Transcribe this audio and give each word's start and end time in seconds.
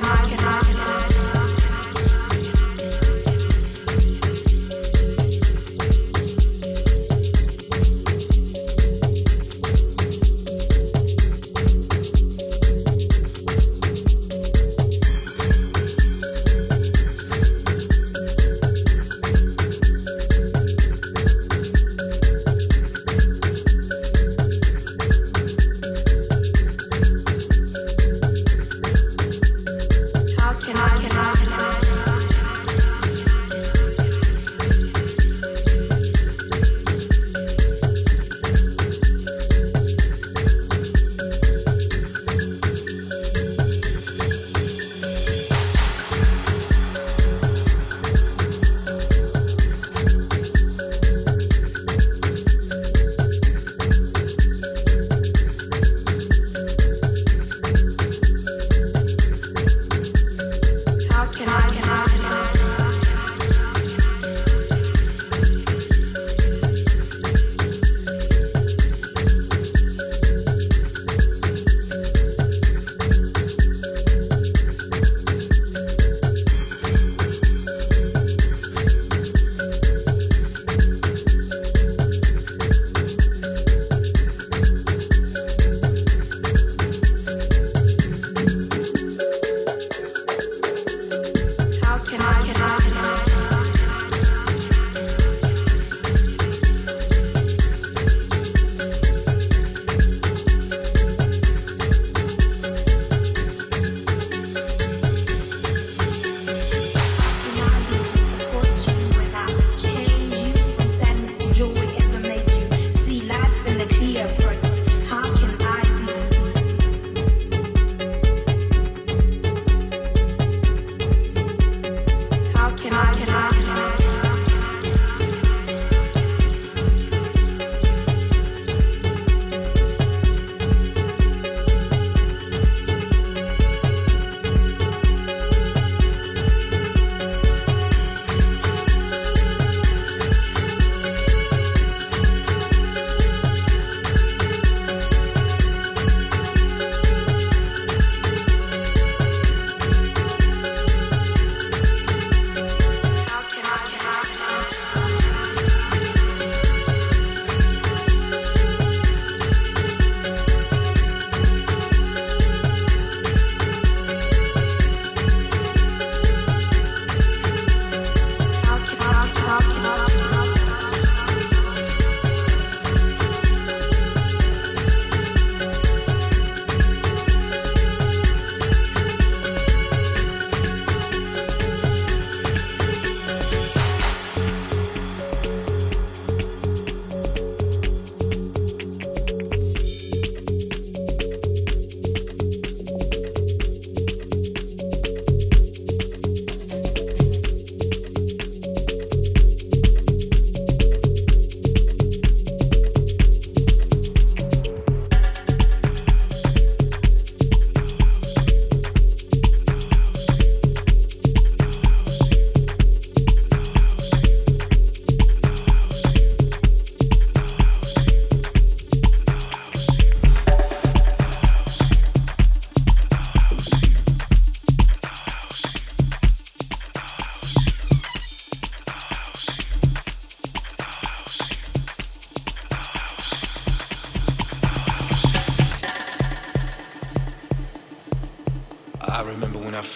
can, 0.00 0.38
I 0.40 0.60
can, 0.62 0.69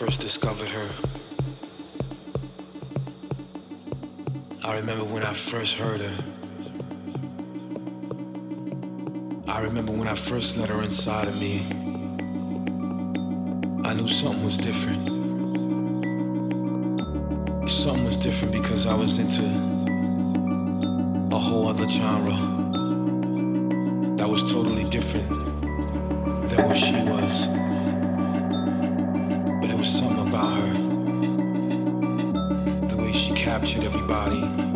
first 0.05 0.21
discovered 0.21 0.69
her. 0.69 0.89
I 4.69 4.77
remember 4.77 5.05
when 5.07 5.23
I 5.23 5.33
first 5.33 5.79
heard 5.79 5.99
her. 5.99 6.17
I 9.51 9.63
remember 9.63 9.93
when 9.93 10.07
I 10.07 10.15
first 10.15 10.59
let 10.59 10.69
her 10.69 10.83
inside 10.83 11.27
of 11.27 11.41
me. 11.41 11.63
I 13.89 13.95
knew 13.95 14.07
something 14.07 14.45
was 14.45 14.59
different. 14.59 15.09
Something 17.67 18.05
was 18.05 18.19
different 18.19 18.53
because 18.53 18.87
I 18.87 18.95
was 18.95 19.19
into 19.19 19.47
a 21.35 21.39
whole 21.39 21.67
other 21.67 21.89
genre 21.89 22.37
that 24.19 24.29
was 24.29 24.43
totally 24.53 24.85
different 24.85 25.31
than 26.51 26.67
what 26.67 26.77
she 26.77 26.93
was 27.05 27.74
about 30.35 30.53
her. 30.59 30.73
The 32.89 32.97
way 32.99 33.13
she 33.13 33.33
captured 33.35 33.85
everybody. 33.85 34.74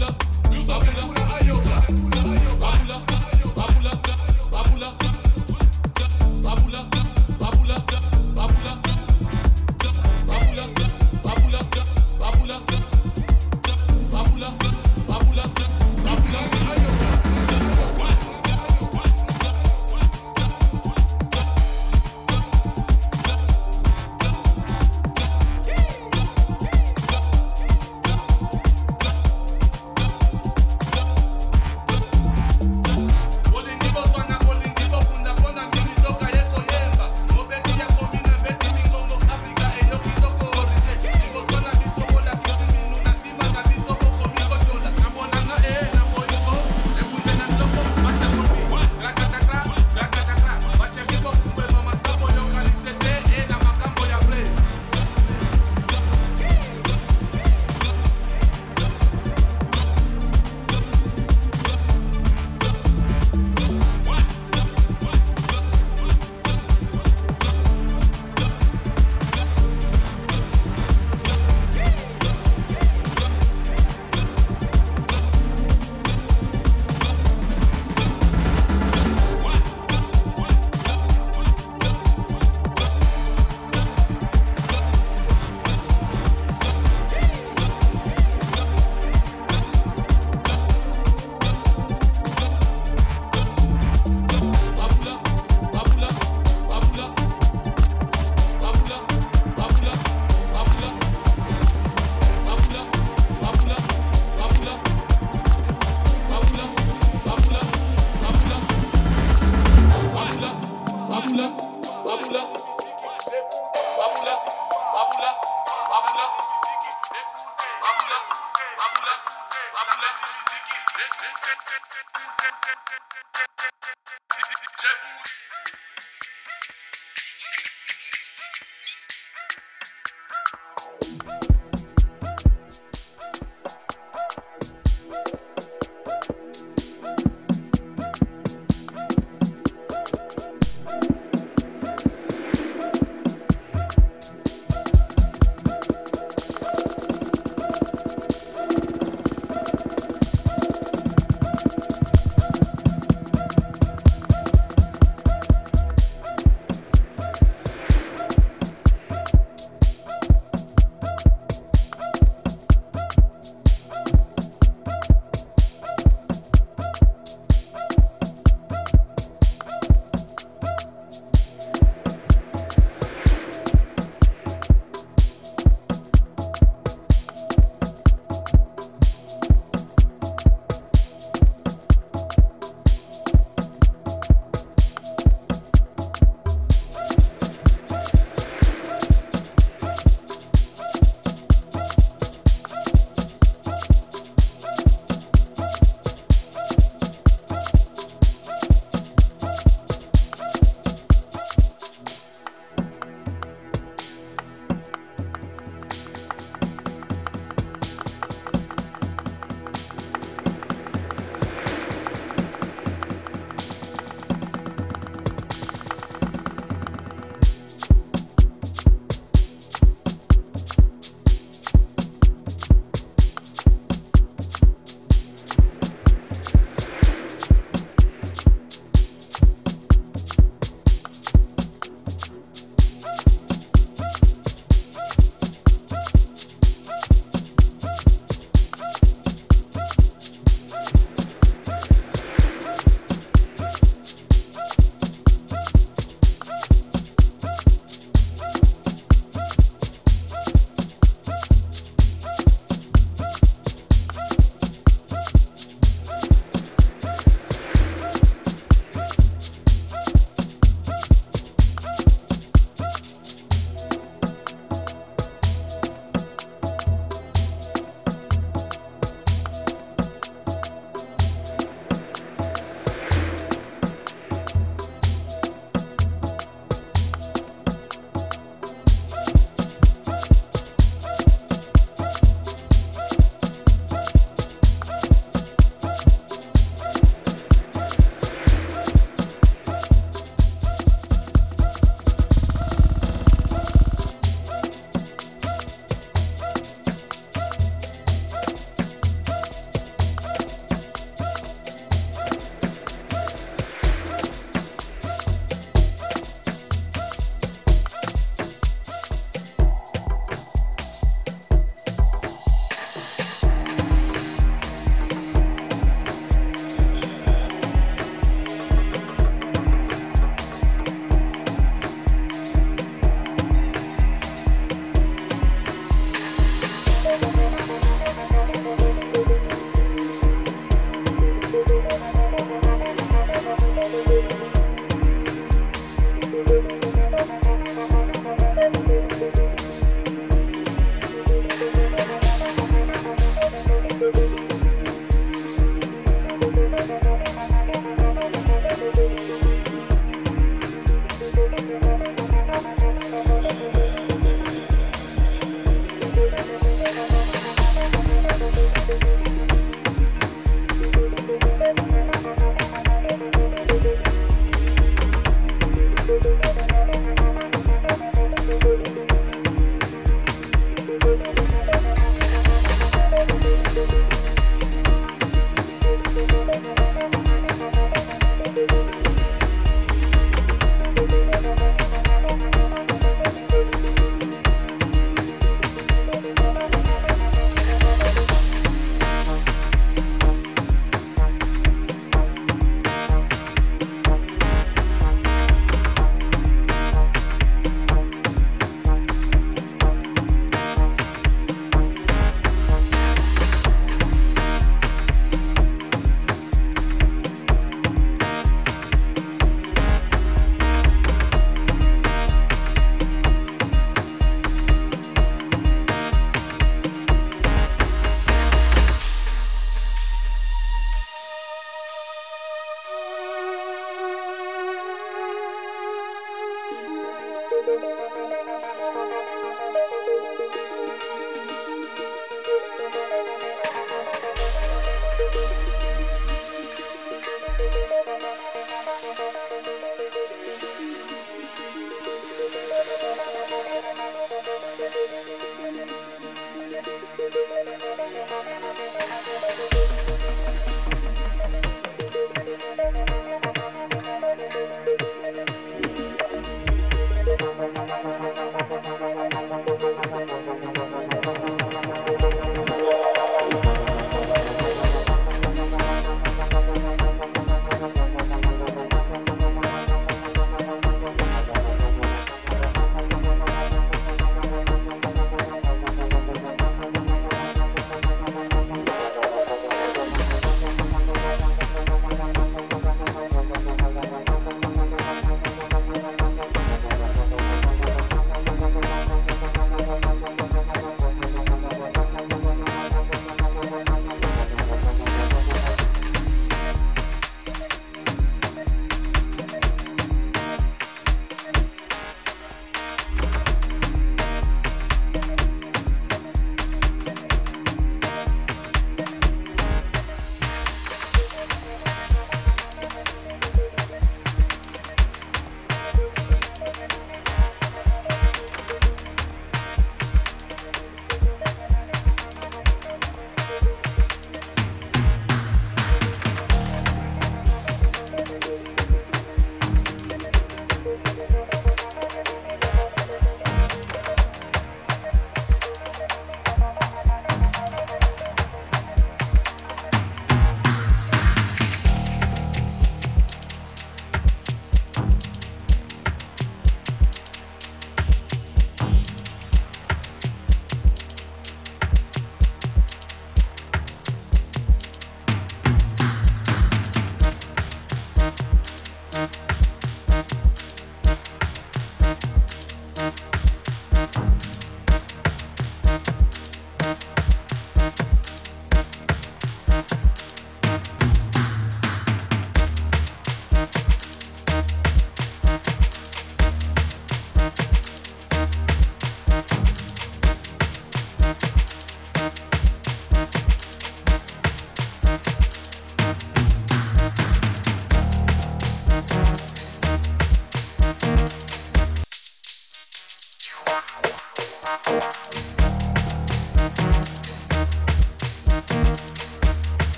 love. 0.00 0.30